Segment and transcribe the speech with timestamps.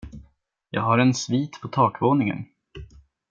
[0.69, 2.45] Jag har en svit på takvåningen.